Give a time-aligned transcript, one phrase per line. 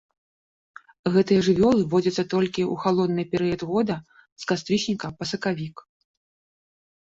[1.15, 3.95] Гэтыя жывёлы водзяцца толькі ў халодны перыяд года
[4.45, 5.77] з кастрычніка па сакавік.